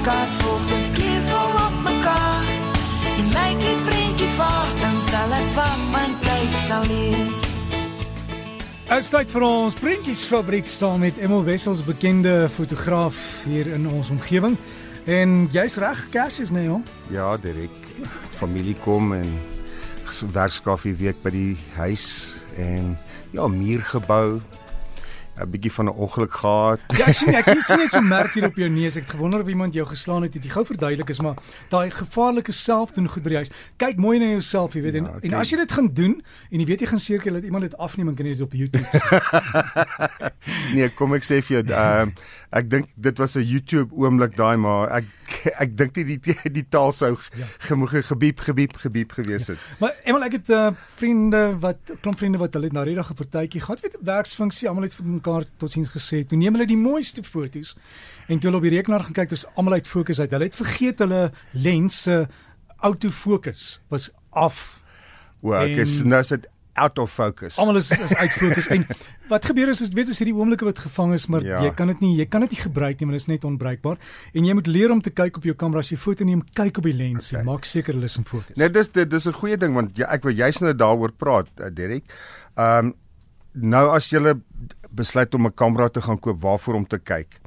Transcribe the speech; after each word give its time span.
mekaar 0.00 0.28
volg 0.28 0.70
en 0.72 0.92
keer 0.92 1.22
vol 1.28 1.56
op 1.60 1.74
mekaar. 1.84 2.44
En 3.20 3.26
lyk 3.36 3.58
die 3.60 3.76
prentjie 3.84 4.28
vaag, 4.38 4.70
dan 4.80 4.94
sal 5.10 5.34
ek 5.36 5.50
wag 5.56 5.82
want 5.92 6.22
tyd 6.24 6.54
sal 6.64 6.86
leer. 6.88 7.34
As 8.96 9.10
tyd 9.12 9.28
vir 9.28 9.44
ons 9.44 9.76
prentjiesfabriek 9.76 10.72
staan 10.72 11.04
met 11.04 11.20
Emel 11.20 11.44
Wessels 11.44 11.84
bekende 11.84 12.48
fotograaf 12.56 13.20
hier 13.44 13.68
in 13.76 13.84
ons 13.90 14.08
omgewing. 14.14 14.56
En 15.04 15.44
jy's 15.52 15.76
reg, 15.76 16.00
Kersfees 16.14 16.48
nê, 16.48 16.64
nee, 16.64 16.72
hom? 16.72 16.84
Ja, 17.12 17.34
direk. 17.36 17.76
Familie 18.40 18.78
kom 18.80 19.12
en 19.12 19.36
werkskaffie 20.32 20.96
week 20.96 21.20
by 21.22 21.34
die 21.34 21.58
huis 21.76 22.06
en 22.56 22.96
ja, 23.36 23.44
muur 23.52 23.84
gebou, 23.92 24.40
'n 25.38 25.50
bietjie 25.50 25.72
van 25.72 25.84
'n 25.84 25.88
ongeluk 25.88 26.32
gehad. 26.32 26.80
Ja, 26.98 27.06
ek 27.06 27.14
sien 27.14 27.34
ek 27.34 27.48
sien 27.68 27.78
net 27.78 27.92
so 27.92 28.00
merk 28.00 28.32
hier 28.34 28.44
op 28.44 28.56
jou 28.56 28.68
neus. 28.68 28.96
Ek 28.96 29.02
het 29.02 29.14
gewonder 29.14 29.40
of 29.40 29.48
iemand 29.48 29.74
jou 29.74 29.86
geslaan 29.86 30.22
het. 30.22 30.32
Dit 30.32 30.50
gou 30.50 30.64
verduidelik 30.66 31.08
is 31.08 31.20
maar 31.20 31.36
daai 31.68 31.90
gevaarlike 31.90 32.52
selfdoen 32.52 33.08
goed 33.08 33.22
by 33.22 33.28
die 33.28 33.36
huis. 33.36 33.52
Kyk 33.76 33.96
mooi 33.96 34.18
na 34.18 34.30
jouself, 34.34 34.74
jy 34.74 34.82
weet. 34.82 34.94
En, 34.94 35.04
ja, 35.04 35.16
okay. 35.16 35.30
en 35.30 35.38
as 35.38 35.50
jy 35.50 35.56
dit 35.56 35.72
gaan 35.72 35.88
doen 35.92 36.22
en 36.50 36.58
jy 36.58 36.66
weet 36.66 36.80
jy 36.80 36.86
gaan 36.86 37.00
seker 37.00 37.32
dat 37.32 37.44
iemand 37.44 37.62
dit 37.62 37.76
afneem 37.76 38.08
en 38.08 38.14
kan 38.14 38.26
jy 38.26 38.32
dit 38.32 38.42
op 38.42 38.52
YouTube. 38.52 38.84
nee, 40.76 40.88
kom 40.98 41.14
ek 41.14 41.24
sê 41.24 41.40
vir 41.42 41.60
jou, 41.60 41.64
uh, 41.72 42.06
ek 42.50 42.70
dink 42.70 42.88
dit 42.96 43.18
was 43.18 43.36
'n 43.36 43.46
YouTube 43.46 43.94
oomblik 43.94 44.36
daai 44.36 44.56
maar 44.56 44.90
ek 45.00 45.04
ek 45.64 45.76
dink 45.78 45.96
nie 45.96 46.16
die 46.18 46.34
die 46.58 46.64
taal 46.68 46.92
sou 46.96 47.12
ja. 47.38 47.46
gebiep 47.66 48.40
gebiep 48.46 48.76
gebiep 48.82 49.12
gewees 49.12 49.48
het. 49.52 49.58
Ja. 49.58 49.76
Maar 49.80 49.96
eenmal 50.04 50.26
ek 50.28 50.36
het 50.38 50.52
uh, 50.54 50.68
vriende 51.00 51.42
wat 51.62 51.94
klomp 52.02 52.18
vriende 52.18 52.40
wat 52.42 52.54
hulle 52.54 52.70
na 52.72 52.84
'n 52.84 53.14
partytjie 53.14 53.60
gehad, 53.60 53.80
'n 53.84 54.04
werksfunksie, 54.04 54.68
almal 54.68 54.88
het 54.88 54.94
vir 54.94 55.06
mekaar 55.06 55.44
totsiens 55.58 55.90
gesê. 55.90 56.26
Toe 56.26 56.38
neem 56.38 56.54
hulle 56.54 56.66
die 56.66 56.76
mooiste 56.76 57.22
foto's 57.22 57.76
en 58.28 58.38
toe 58.38 58.50
hulle 58.50 58.62
op 58.62 58.68
die 58.68 58.76
rekenaar 58.76 59.04
gaan 59.04 59.12
kyk, 59.12 59.28
dis 59.28 59.46
almal 59.54 59.72
uit 59.72 59.88
fokus 59.88 60.20
uit. 60.20 60.30
Hulle 60.30 60.44
het 60.44 60.56
vergeet 60.56 60.98
hulle 60.98 61.32
lense 61.52 62.28
autofokus 62.80 63.80
was 63.88 64.10
af. 64.30 64.80
O, 65.40 65.52
ek 65.52 65.76
is 65.84 66.02
nou 66.04 66.22
sit 66.22 66.46
out 66.80 66.98
of 66.98 67.12
focus. 67.12 67.58
Almal 67.60 67.80
is 67.80 67.90
is 67.94 68.14
uit 68.14 68.32
fokus 68.32 68.68
en 68.74 68.86
wat 69.32 69.46
gebeur 69.50 69.70
is 69.72 69.82
is 69.84 69.92
weet 69.96 70.10
as 70.12 70.20
hierdie 70.22 70.34
oomblikke 70.36 70.66
wat 70.68 70.80
gevang 70.84 71.12
is 71.16 71.26
maar 71.32 71.44
ja. 71.46 71.60
jy 71.64 71.72
kan 71.78 71.92
dit 71.92 72.00
nie 72.04 72.12
jy 72.18 72.26
kan 72.30 72.44
dit 72.46 72.56
nie 72.56 72.62
gebruik 72.62 73.00
nie 73.00 73.08
want 73.10 73.18
dit 73.18 73.24
is 73.24 73.30
net 73.30 73.46
onbruikbaar 73.48 74.00
en 74.34 74.48
jy 74.48 74.56
moet 74.58 74.70
leer 74.70 74.94
om 74.94 75.02
te 75.04 75.12
kyk 75.20 75.40
op 75.40 75.48
jou 75.48 75.54
kamera 75.62 75.84
as 75.84 75.92
jy 75.92 75.98
foto 76.00 76.26
neem 76.28 76.42
kyk 76.58 76.80
op 76.82 76.88
die 76.88 76.96
lens 76.96 77.30
okay. 77.30 77.42
en 77.42 77.50
maak 77.50 77.68
seker 77.68 77.96
hulle 77.96 78.10
is 78.10 78.16
in 78.20 78.26
fokus. 78.28 78.56
Nee 78.60 78.72
dis 78.72 78.92
dit 78.96 79.10
dis 79.10 79.28
'n 79.28 79.38
goeie 79.42 79.60
ding 79.60 79.76
want 79.76 79.98
jy, 79.98 80.08
ek 80.08 80.26
wil 80.28 80.36
juist 80.42 80.64
nou 80.64 80.74
daaroor 80.74 81.12
praat 81.12 81.52
uh, 81.60 81.70
Derek. 81.70 82.08
Ehm 82.56 82.90
um, 82.90 82.96
nou 83.52 83.86
as 83.90 84.06
jy 84.10 84.34
besluit 84.90 85.34
om 85.34 85.46
'n 85.46 85.54
kamera 85.54 85.88
te 85.88 86.02
gaan 86.02 86.18
koop 86.18 86.40
waarvoor 86.42 86.74
om 86.74 86.86
te 86.86 86.98
kyk. 86.98 87.40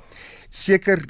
Seker 0.49 1.03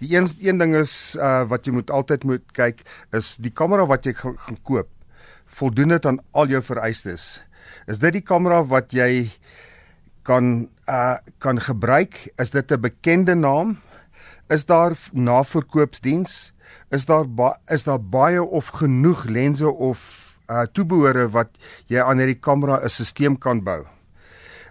die 0.00 0.16
een 0.16 0.28
een 0.40 0.58
ding 0.58 0.74
is 0.74 1.16
uh, 1.18 1.44
wat 1.48 1.66
jy 1.66 1.72
moet 1.72 1.90
altyd 1.90 2.24
moet 2.24 2.52
kyk 2.52 2.82
is 3.16 3.36
die 3.36 3.50
kamera 3.50 3.86
wat 3.86 4.04
jy 4.04 4.12
gaan 4.14 4.58
koop 4.62 4.88
voldoen 5.56 5.94
dit 5.96 6.06
aan 6.06 6.20
al 6.36 6.52
jou 6.52 6.62
vereistes? 6.62 7.40
Is 7.88 8.00
dit 8.02 8.18
die 8.18 8.24
kamera 8.24 8.62
wat 8.66 8.92
jy 8.94 9.30
kan 10.26 10.68
uh 10.90 11.16
kan 11.42 11.60
gebruik? 11.60 12.28
Is 12.38 12.50
dit 12.50 12.72
'n 12.72 12.80
bekende 12.80 13.34
naam? 13.34 13.78
Is 14.48 14.66
daar 14.66 14.92
naverkoopsdiens? 15.12 16.52
Is 16.90 17.04
daar 17.04 17.26
is 17.66 17.84
daar 17.84 18.00
baie 18.00 18.42
of 18.42 18.66
genoeg 18.66 19.24
lense 19.24 19.70
of 19.70 20.00
uh 20.50 20.66
toebehore 20.72 21.28
wat 21.30 21.58
jy 21.86 22.00
aan 22.00 22.18
hierdie 22.18 22.40
kamera 22.40 22.80
'n 22.82 22.88
stelsel 22.88 23.36
kan 23.38 23.62
bou? 23.62 23.86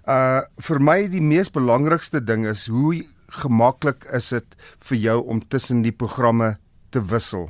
Uh 0.08 0.42
vir 0.58 0.80
my 0.80 1.08
die 1.08 1.22
mees 1.22 1.50
belangrikste 1.52 2.24
ding 2.24 2.46
is 2.46 2.68
hoe 2.68 3.04
gemaklik 3.28 4.06
is 4.14 4.30
dit 4.30 4.56
vir 4.80 4.98
jou 4.98 5.18
om 5.28 5.42
tussen 5.48 5.82
die 5.82 5.92
programme 5.92 6.58
te 6.96 7.04
wissel. 7.12 7.50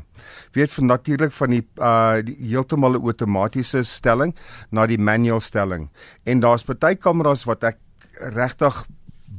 Weet 0.57 0.73
van 0.73 0.91
natuurlik 0.91 1.33
van 1.37 1.53
die 1.53 1.63
uh 1.77 2.19
die 2.25 2.35
heeltemal 2.41 2.97
'n 2.97 3.05
outomatiese 3.05 3.83
stelling 3.83 4.35
na 4.71 4.85
die 4.85 4.97
manual 4.99 5.39
stelling. 5.39 5.89
En 6.23 6.39
daar's 6.39 6.63
party 6.63 6.95
kameras 6.95 7.45
wat 7.45 7.63
ek 7.63 7.77
regtig 8.33 8.85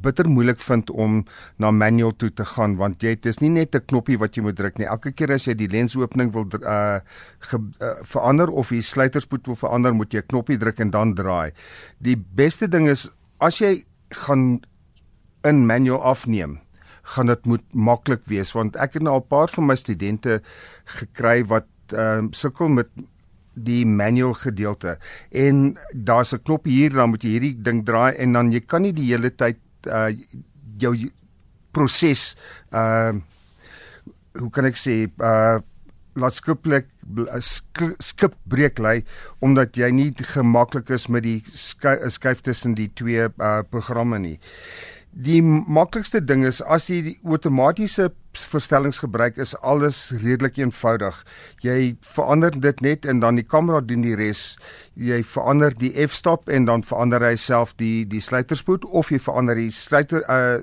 bitter 0.01 0.29
moeilik 0.29 0.59
vind 0.61 0.89
om 0.89 1.23
na 1.57 1.71
manual 1.71 2.13
toe 2.15 2.29
te 2.33 2.45
gaan 2.45 2.75
want 2.77 3.03
jy 3.03 3.15
dis 3.15 3.39
nie 3.41 3.49
net 3.49 3.75
'n 3.75 3.85
knoppie 3.85 4.17
wat 4.17 4.35
jy 4.35 4.43
moet 4.43 4.55
druk 4.55 4.77
nie. 4.77 4.87
Elke 4.87 5.11
keer 5.11 5.31
as 5.31 5.47
jy 5.47 5.55
die 5.55 5.67
lensopening 5.67 6.31
wil 6.31 6.45
uh, 6.61 6.99
ge, 7.39 7.57
uh 7.81 7.95
verander 8.03 8.49
of 8.51 8.69
die 8.69 8.81
sluiterspoed 8.81 9.47
wil 9.47 9.55
verander, 9.55 9.93
moet 9.93 10.13
jy 10.13 10.19
'n 10.19 10.27
knoppie 10.27 10.57
druk 10.57 10.79
en 10.79 10.89
dan 10.89 11.13
draai. 11.13 11.51
Die 11.99 12.17
beste 12.17 12.67
ding 12.67 12.87
is 12.87 13.09
as 13.39 13.59
jy 13.59 13.85
gaan 14.09 14.61
in 15.43 15.65
manual 15.65 16.01
afneem 16.01 16.59
gaan 17.13 17.31
dit 17.31 17.45
moet 17.45 17.63
maklik 17.71 18.25
wees 18.31 18.51
want 18.57 18.75
ek 18.75 18.97
het 18.99 19.05
nou 19.05 19.17
'n 19.19 19.27
paar 19.27 19.49
van 19.49 19.65
my 19.65 19.75
studente 19.75 20.41
gekry 20.99 21.43
wat 21.45 21.67
ehm 21.91 22.27
um, 22.27 22.33
sukkel 22.33 22.67
met 22.67 22.89
die 23.53 23.85
manual 23.85 24.33
gedeelte 24.33 24.97
en 25.31 25.77
daar's 25.93 26.33
'n 26.33 26.43
knop 26.43 26.65
hier 26.65 26.91
dan 26.91 27.09
moet 27.09 27.23
jy 27.23 27.29
hierdie 27.29 27.61
ding 27.61 27.85
draai 27.85 28.13
en 28.15 28.33
dan 28.33 28.51
jy 28.51 28.59
kan 28.59 28.81
nie 28.81 28.93
die 28.93 29.11
hele 29.11 29.31
tyd 29.35 29.57
uh 29.85 30.09
jou 30.77 30.93
proses 31.71 32.35
ehm 32.71 33.15
uh, 33.15 33.21
hoe 34.41 34.49
kan 34.49 34.65
ek 34.65 34.77
sê 34.77 35.07
uh 35.19 35.59
laat 36.17 36.33
skiplik 36.33 36.87
skip 38.01 38.35
breek 38.49 38.79
lê 38.79 39.03
omdat 39.39 39.77
jy 39.77 39.89
nie 39.91 40.11
gemaklik 40.33 40.89
is 40.89 41.07
met 41.07 41.23
die 41.23 41.41
skuif 41.45 42.41
tussen 42.41 42.75
die 42.75 42.89
twee 42.93 43.29
uh 43.29 43.61
programme 43.69 44.19
nie. 44.19 44.39
Die 45.17 45.39
maklikste 45.41 46.19
ding 46.21 46.43
is 46.45 46.59
as 46.61 46.91
jy 46.91 46.97
die 47.01 47.15
outomatiese 47.25 48.11
verstellings 48.37 48.99
gebruik 49.01 49.39
is 49.41 49.55
alles 49.65 50.11
redelik 50.21 50.59
eenvoudig. 50.61 51.15
Jy 51.65 51.95
verander 52.05 52.53
dit 52.53 52.83
net 52.85 53.07
en 53.09 53.23
dan 53.23 53.39
die 53.39 53.45
kamera 53.49 53.79
doen 53.81 54.03
die 54.05 54.13
res. 54.19 54.59
Jy 54.93 55.23
verander 55.25 55.73
die 55.73 55.89
f-stop 56.05 56.51
en 56.53 56.67
dan 56.69 56.85
verander 56.85 57.25
hy 57.25 57.31
self 57.41 57.73
die 57.81 58.05
die 58.05 58.21
sluiterspoed 58.21 58.85
of 58.85 59.09
jy 59.09 59.17
verander 59.25 59.57
die 59.57 59.71
sluiter 59.73 60.21
uh 60.29 60.61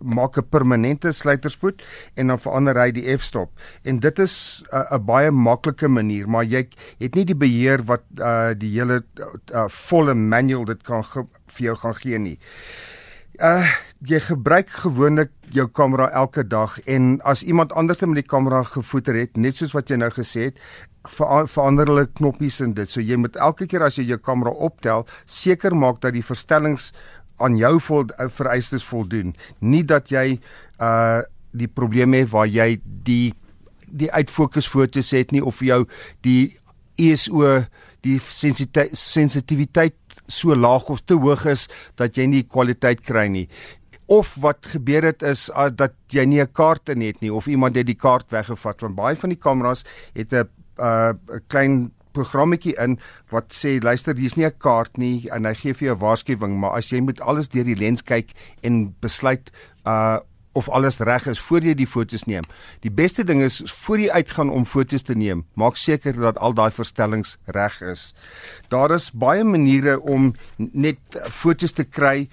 maak 0.00 0.40
'n 0.40 0.48
permanente 0.48 1.12
sluiterspoed 1.12 1.84
en 2.16 2.32
dan 2.32 2.40
verander 2.40 2.80
hy 2.80 2.88
die 2.96 3.04
f-stop. 3.18 3.52
En 3.84 4.00
dit 4.00 4.18
is 4.18 4.64
'n 4.72 4.88
uh, 4.94 4.98
baie 4.98 5.30
maklike 5.30 5.88
manier, 5.88 6.24
maar 6.28 6.44
jy 6.44 6.64
het 6.96 7.14
nie 7.14 7.28
die 7.28 7.36
beheer 7.36 7.84
wat 7.84 8.08
uh 8.16 8.56
die 8.56 8.72
hele 8.72 9.04
uh, 9.52 9.68
volle 9.68 10.14
manual 10.14 10.64
dit 10.64 10.82
kan 10.82 11.04
vir 11.04 11.64
jou 11.68 11.76
gaan 11.76 11.94
gee 12.00 12.18
nie. 12.18 12.38
Uh 12.40 13.01
jy 14.06 14.20
gebruik 14.22 14.68
gewoonlik 14.84 15.32
jou 15.54 15.66
kamera 15.74 16.08
elke 16.14 16.44
dag 16.46 16.76
en 16.90 17.16
as 17.26 17.42
iemand 17.42 17.72
anders 17.74 18.00
met 18.06 18.20
die 18.20 18.26
kamera 18.26 18.62
gefoter 18.62 19.16
het, 19.18 19.36
net 19.36 19.58
soos 19.58 19.74
wat 19.74 19.90
jy 19.90 19.98
nou 19.98 20.10
gesê 20.14 20.48
het, 20.50 20.60
ver 21.10 21.48
verander 21.50 21.90
hulle 21.90 22.06
knoppies 22.14 22.60
en 22.62 22.74
dit. 22.76 22.88
So 22.88 23.02
jy 23.02 23.18
moet 23.18 23.36
elke 23.42 23.66
keer 23.66 23.82
as 23.82 23.98
jy 23.98 24.04
jou 24.12 24.20
kamera 24.22 24.54
optel, 24.54 25.06
seker 25.26 25.74
maak 25.74 26.00
dat 26.04 26.14
die 26.14 26.22
verstellings 26.22 26.92
aan 27.42 27.58
jou 27.58 27.80
vol 27.82 28.06
uh, 28.06 28.28
vereistes 28.30 28.86
voldoen. 28.86 29.34
Nie 29.60 29.82
dat 29.82 30.14
jy 30.14 30.38
uh 30.78 31.22
die 31.52 31.68
probleme 31.68 32.22
het 32.22 32.30
waar 32.32 32.46
jy 32.48 32.78
die 32.80 33.34
die 33.84 34.08
uitfokus 34.08 34.64
foto's 34.64 35.10
het 35.12 35.34
nie 35.36 35.42
of 35.44 35.58
jou 35.60 35.82
die 36.24 36.56
ISO 36.96 37.58
die 38.02 38.18
sensitiwiteit 38.22 39.94
so 40.26 40.54
laag 40.54 40.88
of 40.88 41.00
te 41.04 41.14
hoog 41.14 41.46
is 41.46 41.68
dat 41.96 42.16
jy 42.16 42.26
nie 42.26 42.42
kwaliteit 42.42 43.00
kry 43.00 43.26
nie. 43.28 43.48
Of 44.06 44.34
wat 44.42 44.66
gebeur 44.66 45.02
het 45.02 45.22
is 45.22 45.48
uh, 45.50 45.70
dat 45.70 45.94
jy 46.08 46.24
nie 46.24 46.40
'n 46.40 46.52
kaart 46.52 46.88
in 46.88 47.00
het 47.00 47.20
nie 47.20 47.32
of 47.32 47.46
iemand 47.46 47.76
het 47.76 47.86
die 47.86 47.98
kaart 47.98 48.30
weggevat 48.30 48.80
want 48.80 48.94
baie 48.94 49.16
van 49.16 49.30
die 49.30 49.38
kameras 49.38 49.84
het 50.14 50.32
'n 50.32 50.44
'n 50.44 50.48
uh, 50.78 51.12
klein 51.48 51.92
programmetjie 52.12 52.74
in 52.80 52.98
wat 53.32 53.52
sê 53.56 53.78
luister 53.82 54.16
hier's 54.16 54.36
nie 54.36 54.46
'n 54.46 54.58
kaart 54.58 54.98
nie 54.98 55.28
en 55.30 55.44
hy 55.44 55.54
gee 55.54 55.74
vir 55.74 55.86
jou 55.88 55.96
'n 55.96 56.00
waarskuwing 56.00 56.58
maar 56.58 56.76
as 56.76 56.90
jy 56.92 57.00
moet 57.00 57.20
alles 57.20 57.48
deur 57.48 57.64
die 57.64 57.78
lens 57.78 58.02
kyk 58.02 58.32
en 58.62 58.94
besluit 59.00 59.50
uh 59.86 60.18
of 60.52 60.68
alles 60.68 60.98
reg 60.98 61.26
is 61.26 61.40
voor 61.40 61.64
jy 61.64 61.74
die 61.78 61.88
fotos 61.88 62.26
neem. 62.28 62.44
Die 62.84 62.92
beste 62.92 63.24
ding 63.24 63.42
is 63.44 63.62
voor 63.84 64.00
jy 64.00 64.10
uitgaan 64.10 64.50
om 64.52 64.66
fotos 64.68 65.04
te 65.06 65.16
neem, 65.18 65.44
maak 65.54 65.78
seker 65.80 66.16
dat 66.20 66.38
al 66.38 66.54
daai 66.56 66.70
verstellings 66.74 67.36
reg 67.56 67.80
is. 67.82 68.10
Daar 68.72 68.94
is 68.94 69.10
baie 69.12 69.44
maniere 69.44 69.98
om 70.00 70.32
net 70.58 71.20
fotos 71.30 71.72
te 71.72 71.84
kry 71.84 72.28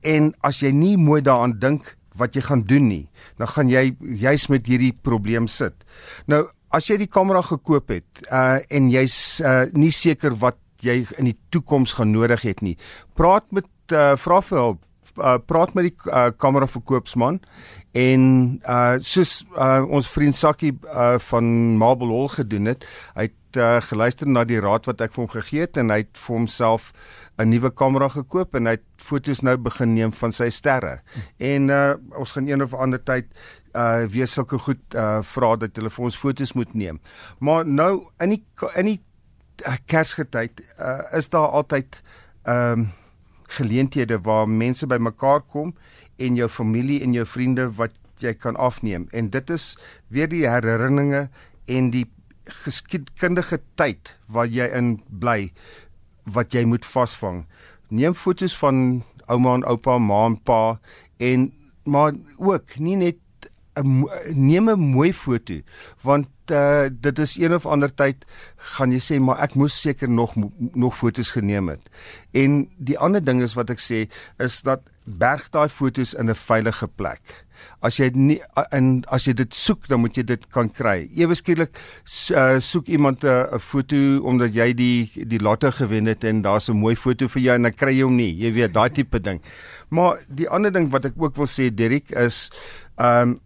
en 0.00 0.32
as 0.46 0.62
jy 0.64 0.72
nie 0.72 0.96
mooi 0.96 1.20
daaraan 1.22 1.58
dink 1.60 1.94
wat 2.20 2.34
jy 2.36 2.42
gaan 2.44 2.64
doen 2.68 2.88
nie, 2.88 3.04
dan 3.38 3.48
gaan 3.48 3.70
jy 3.70 3.90
juis 4.20 4.48
met 4.52 4.66
hierdie 4.68 4.92
probleem 4.92 5.46
sit. 5.48 5.86
Nou, 6.28 6.46
as 6.74 6.88
jy 6.90 6.98
die 7.00 7.10
kamera 7.10 7.42
gekoop 7.44 7.90
het 7.92 8.24
uh 8.30 8.60
en 8.70 8.90
jy's 8.92 9.40
uh 9.40 9.66
nie 9.72 9.92
seker 9.94 10.36
wat 10.42 10.58
jy 10.80 11.02
in 11.18 11.28
die 11.28 11.36
toekoms 11.52 11.96
gaan 11.98 12.12
nodig 12.14 12.44
het 12.46 12.62
nie, 12.64 12.76
praat 13.18 13.50
met 13.52 13.68
uh 13.92 14.14
vra 14.20 14.40
vir 14.44 14.58
hulp 14.58 14.86
uh, 15.18 15.38
praat 15.46 15.74
met 15.74 15.90
die 15.90 15.96
uh, 16.10 16.30
kamera 16.36 16.66
verkoopsman 16.66 17.40
en 17.92 18.22
uh, 18.62 18.96
soos 19.02 19.40
uh, 19.56 19.82
ons 19.88 20.08
vriend 20.08 20.36
Sakkie 20.36 20.72
uh, 20.86 21.18
van 21.30 21.76
Marble 21.80 22.12
Hall 22.12 22.28
gedoen 22.36 22.70
het, 22.70 22.86
hy 23.16 23.28
het 23.30 23.58
uh, 23.58 23.80
geluister 23.82 24.28
na 24.28 24.44
die 24.46 24.60
raad 24.62 24.86
wat 24.86 25.00
ek 25.02 25.14
vir 25.14 25.24
hom 25.24 25.32
gegee 25.32 25.66
het 25.66 25.80
en 25.80 25.90
hy 25.90 26.02
het 26.04 26.20
vir 26.20 26.36
homself 26.36 26.92
'n 27.40 27.48
nuwe 27.48 27.70
kamera 27.70 28.08
gekoop 28.08 28.54
en 28.54 28.66
hy 28.66 28.76
het 28.76 28.86
foto's 28.96 29.40
nou 29.42 29.56
begin 29.56 29.94
neem 29.94 30.12
van 30.12 30.32
sy 30.32 30.50
sterre. 30.50 31.00
En 31.38 31.68
uh, 31.70 31.94
ons 32.18 32.32
gaan 32.32 32.46
een 32.46 32.62
of 32.62 32.74
ander 32.74 33.02
tyd 33.02 33.26
uh 33.74 34.04
weer 34.10 34.26
sulke 34.26 34.58
goed 34.58 34.82
uh 34.94 35.22
vra 35.22 35.56
dat 35.56 35.76
hulle 35.76 35.90
vir 35.90 36.04
ons 36.04 36.16
foto's 36.18 36.52
moet 36.52 36.74
neem. 36.74 37.00
Maar 37.38 37.66
nou 37.66 38.06
in 38.20 38.34
die 38.34 38.44
in 38.74 38.84
die 38.84 39.00
uh, 39.66 39.76
Kersgetyd 39.86 40.60
uh 40.78 41.02
is 41.16 41.28
daar 41.28 41.48
altyd 41.48 42.02
ehm 42.44 42.80
um, 42.80 42.88
geleenthede 43.56 44.20
waar 44.26 44.48
mense 44.48 44.86
bymekaar 44.86 45.42
kom 45.52 45.74
en 46.18 46.36
jou 46.36 46.48
familie 46.48 47.00
en 47.02 47.14
jou 47.16 47.26
vriende 47.26 47.68
wat 47.78 47.94
jy 48.20 48.34
kan 48.36 48.56
afneem 48.56 49.08
en 49.16 49.30
dit 49.32 49.50
is 49.50 49.74
weer 50.08 50.28
die 50.28 50.46
herinneringe 50.48 51.28
en 51.66 51.90
die 51.94 52.06
geskiedkundige 52.64 53.60
tyd 53.80 54.14
wat 54.28 54.52
jy 54.54 54.68
in 54.76 54.98
bly 55.08 55.50
wat 56.30 56.54
jy 56.54 56.64
moet 56.68 56.84
vasvang. 56.86 57.44
Neem 57.90 58.14
foto's 58.14 58.54
van 58.60 59.02
ouma 59.30 59.56
en 59.58 59.64
oupa, 59.66 59.96
ma 59.98 60.26
en 60.28 60.36
pa 60.36 60.78
en 61.18 61.50
maar 61.90 62.14
ook 62.38 62.78
nie 62.78 62.96
net 62.96 63.18
'n 63.76 64.04
neem 64.34 64.68
'n 64.70 64.80
mooi 64.94 65.12
foto 65.12 65.60
want 66.02 66.28
uh, 66.50 66.88
dit 66.90 67.18
is 67.18 67.36
een 67.38 67.54
of 67.54 67.66
ander 67.66 67.92
tyd 67.94 68.24
gaan 68.76 68.92
jy 68.92 69.00
sê 69.00 69.20
maar 69.20 69.40
ek 69.44 69.54
moes 69.54 69.80
seker 69.80 70.08
nog 70.08 70.34
nog 70.74 70.96
fotos 70.96 71.30
geneem 71.36 71.68
het. 71.68 71.90
En 72.32 72.68
die 72.78 72.98
ander 72.98 73.24
ding 73.24 73.42
is 73.42 73.54
wat 73.58 73.70
ek 73.70 73.82
sê 73.82 74.06
is 74.38 74.62
dat 74.62 74.82
berg 75.04 75.48
daai 75.50 75.68
fotos 75.68 76.14
in 76.14 76.30
'n 76.30 76.34
veilige 76.34 76.86
plek. 76.86 77.46
As 77.82 77.96
jy 77.96 78.10
nie 78.14 78.40
en 78.72 79.04
as 79.08 79.26
jy 79.26 79.32
dit 79.32 79.54
soek, 79.54 79.88
dan 79.88 80.00
moet 80.00 80.16
jy 80.16 80.22
dit 80.22 80.46
kan 80.52 80.68
kry. 80.68 81.08
Ewe 81.16 81.34
skielik 81.34 81.76
uh, 81.76 82.58
soek 82.58 82.88
iemand 82.88 83.24
'n 83.24 83.58
foto 83.58 83.96
omdat 84.24 84.54
jy 84.54 84.72
die 84.72 85.10
die 85.26 85.40
lotte 85.40 85.72
gewen 85.72 86.06
het 86.06 86.24
en 86.24 86.42
daar's 86.42 86.68
'n 86.68 86.76
mooi 86.76 86.96
foto 86.96 87.28
vir 87.28 87.42
jou 87.42 87.54
en 87.54 87.62
dan 87.62 87.74
kry 87.74 87.92
jy 87.96 88.02
hom 88.02 88.16
nie. 88.16 88.34
Jy 88.36 88.52
weet, 88.52 88.72
daai 88.72 88.90
tipe 88.90 89.20
ding. 89.20 89.40
Maar 89.88 90.18
die 90.28 90.48
ander 90.48 90.72
ding 90.72 90.90
wat 90.90 91.04
ek 91.04 91.14
ook 91.16 91.36
wil 91.36 91.46
sê, 91.46 91.74
Derrick, 91.74 92.10
is 92.10 92.50
ehm 92.96 93.28
um, 93.28 93.40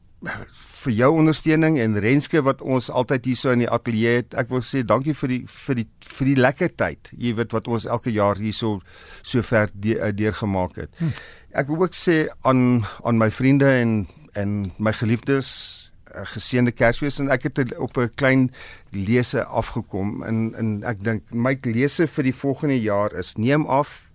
vir 0.84 0.92
jou 0.98 1.10
ondersteuning 1.18 1.78
en 1.80 1.96
Renske 2.00 2.42
wat 2.44 2.62
ons 2.62 2.90
altyd 2.92 3.30
hier 3.30 3.38
so 3.40 3.52
in 3.54 3.62
die 3.64 3.70
ateljee 3.70 4.18
het. 4.20 4.34
Ek 4.38 4.50
wil 4.52 4.64
sê 4.66 4.82
dankie 4.86 5.14
vir 5.16 5.32
die 5.32 5.40
vir 5.48 5.80
die 5.80 5.86
vir 6.16 6.30
die 6.30 6.36
lekker 6.38 6.74
tyd. 6.76 7.10
Jy 7.16 7.34
weet 7.38 7.54
wat 7.56 7.70
ons 7.70 7.86
elke 7.86 8.12
jaar 8.12 8.40
hier 8.40 8.56
so 8.56 8.80
so 9.22 9.42
ver 9.42 9.72
de, 9.72 9.96
uh, 9.96 10.12
deurgemaak 10.12 10.76
het. 10.82 10.92
Hm. 11.00 11.14
Ek 11.54 11.70
wil 11.70 11.86
ook 11.86 11.96
sê 11.96 12.18
aan 12.42 12.84
aan 13.04 13.20
my 13.20 13.30
vriende 13.32 13.70
en 13.70 14.04
en 14.34 14.64
my 14.82 14.92
geliefdes 14.92 15.50
uh, 16.12 16.24
geseënde 16.34 16.74
Kersfees 16.74 17.20
en 17.22 17.30
ek 17.32 17.48
het 17.48 17.76
op 17.78 17.96
'n 17.98 18.10
klein 18.14 18.50
lese 18.90 19.44
afgekom 19.44 20.22
en 20.24 20.54
en 20.58 20.82
ek 20.84 21.04
dink 21.04 21.22
my 21.32 21.56
lese 21.64 22.06
vir 22.06 22.24
die 22.24 22.34
volgende 22.34 22.80
jaar 22.80 23.14
is 23.14 23.36
neem 23.36 23.66
af, 23.66 24.10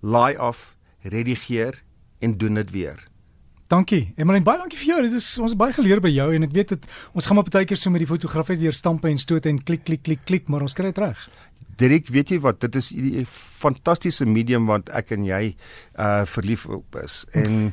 laai 0.00 0.36
af, 0.36 0.76
redigeer 1.02 1.82
en 2.20 2.36
doen 2.38 2.54
dit 2.54 2.70
weer. 2.70 3.09
Dankie. 3.70 4.08
Emmeline, 4.18 4.42
baie 4.42 4.58
dankie 4.58 4.78
vir 4.80 4.88
jou. 4.88 5.02
Dit 5.04 5.12
is 5.20 5.26
ons 5.38 5.52
baie 5.54 5.74
geleer 5.76 6.00
by 6.02 6.10
jou 6.10 6.26
en 6.34 6.42
ek 6.42 6.54
weet 6.56 6.72
dit 6.74 6.86
ons 7.14 7.26
gaan 7.26 7.38
maar 7.38 7.46
baie 7.46 7.68
keer 7.70 7.78
so 7.78 7.92
met 7.94 8.02
die 8.02 8.08
fotografie 8.10 8.56
deur 8.58 8.74
stampe 8.74 9.06
en 9.06 9.20
stoot 9.22 9.46
en 9.46 9.60
klik 9.62 9.84
klik 9.86 10.02
klik 10.08 10.24
klik, 10.26 10.48
maar 10.50 10.64
ons 10.66 10.74
kry 10.74 10.88
dit 10.90 10.98
reg. 10.98 11.20
Dirk, 11.78 12.10
weet 12.10 12.32
jy 12.34 12.40
wat? 12.42 12.58
Dit 12.60 12.74
is 12.80 12.90
'n 12.92 13.24
fantastiese 13.30 14.26
medium 14.26 14.66
wat 14.66 14.90
ek 14.90 15.12
en 15.12 15.24
jy 15.24 15.54
uh 15.94 16.24
verlief 16.26 16.66
op 16.66 16.98
is. 17.04 17.24
En 17.32 17.72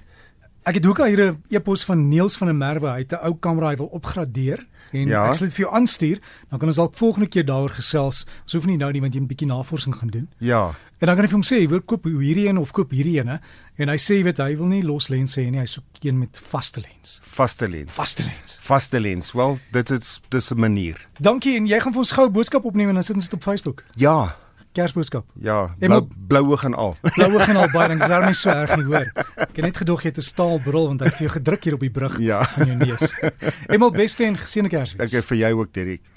ek 0.67 0.81
het 0.81 0.85
ook 0.85 0.99
al 0.99 1.05
hier 1.05 1.31
'n 1.31 1.43
e-pos 1.49 1.83
van 1.83 2.07
Niels 2.07 2.37
van 2.37 2.47
der 2.47 2.55
Merwe. 2.55 2.89
Het 2.97 3.11
'n 3.11 3.23
ou 3.25 3.35
kamera 3.39 3.69
hy 3.69 3.75
wil 3.75 3.85
opgradeer 3.85 4.67
en 4.91 5.07
ja. 5.07 5.27
ek 5.27 5.33
sal 5.35 5.47
dit 5.47 5.55
vir 5.55 5.65
jou 5.65 5.75
aanstuur. 5.75 6.19
Dan 6.49 6.59
kan 6.59 6.67
ons 6.67 6.75
dalk 6.77 6.97
volgende 6.97 7.27
keer 7.27 7.45
daaroor 7.45 7.69
gesels. 7.69 8.25
Ons 8.43 8.53
hoef 8.53 8.65
nie 8.65 8.77
nou 8.77 8.91
nie 8.91 9.01
want 9.01 9.13
jy 9.13 9.21
'n 9.21 9.27
bietjie 9.27 9.47
navorsing 9.47 9.95
gaan 9.95 10.09
doen. 10.09 10.29
Ja. 10.37 10.75
En 10.99 11.07
dan 11.07 11.15
kan 11.15 11.23
ek 11.25 11.29
vir 11.29 11.39
hom 11.39 11.43
sê, 11.43 11.69
"Wil 11.69 11.81
koop 11.81 12.03
hierdie 12.03 12.47
een 12.47 12.57
of 12.57 12.71
koop 12.71 12.91
hierdie 12.91 13.19
een?" 13.19 13.39
En 13.77 13.87
hy 13.87 13.97
sê, 13.97 14.23
"Weet 14.23 14.37
hy 14.37 14.57
wil 14.57 14.65
nie 14.65 14.83
los 14.83 15.07
lense 15.07 15.41
hê 15.41 15.49
nie, 15.49 15.59
hy 15.59 15.65
soek 15.65 15.83
een 16.01 16.17
met 16.17 16.41
vaste 16.43 16.81
lens." 16.81 17.19
Vaste 17.21 17.67
lens. 17.69 17.93
Vaste 17.93 18.23
lens. 18.23 18.57
Vaste 18.61 18.99
lens. 18.99 19.31
Wel, 19.31 19.59
dit 19.71 19.89
is 19.89 20.21
dis 20.29 20.51
'n 20.51 20.59
manier. 20.59 21.07
Dankie 21.19 21.55
en 21.55 21.65
jy 21.65 21.79
gaan 21.79 21.91
vir 21.91 21.99
ons 21.99 22.11
gou 22.11 22.27
'n 22.27 22.31
boodskap 22.31 22.65
opneem 22.65 22.87
en 22.87 22.93
dan 22.93 23.03
sit 23.03 23.15
ons 23.15 23.23
dit 23.23 23.33
op 23.33 23.43
Facebook. 23.43 23.83
Ja. 23.95 24.35
Kersboodskap. 24.77 25.25
Ja, 25.41 25.57
blou, 25.81 26.01
bloue 26.29 26.57
gaan 26.61 26.75
al. 26.77 26.95
Bloue 27.17 27.39
gaan 27.39 27.57
al 27.61 27.71
baie, 27.73 27.95
dis 27.97 28.11
daarmee 28.11 28.37
so 28.37 28.53
erg 28.53 28.75
nie 28.77 28.85
hoor. 28.89 29.09
Ek 29.47 29.55
het 29.55 29.63
net 29.65 29.79
gedog 29.81 30.03
jy 30.05 30.11
het 30.13 30.21
'n 30.21 30.27
staalbril 30.27 30.91
want 30.91 31.01
hy 31.01 31.09
het 31.09 31.17
vir 31.17 31.27
jou 31.27 31.33
gedruk 31.39 31.63
hier 31.63 31.77
op 31.79 31.85
die 31.85 31.93
brug 31.93 32.19
ja. 32.21 32.43
van 32.57 32.73
jou 32.73 32.77
neus. 32.83 33.13
Emal 33.73 33.91
beste 33.91 34.27
en 34.27 34.37
geseënde 34.37 34.69
Kersfees. 34.69 35.13
Ek 35.13 35.25
vir 35.31 35.37
jou 35.45 35.53
ook, 35.61 35.73
Derek. 35.73 36.16